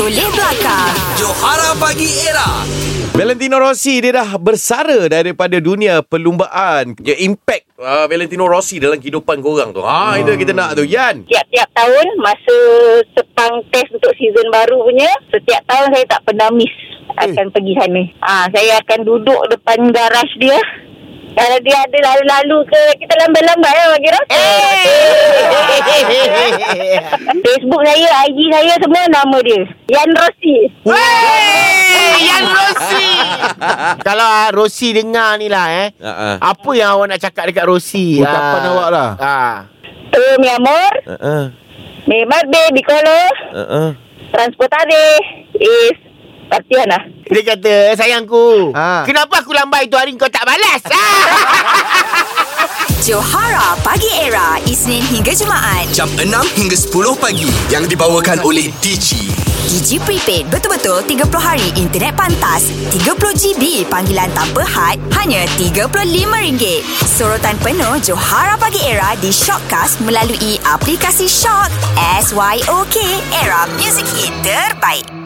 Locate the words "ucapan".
38.22-38.62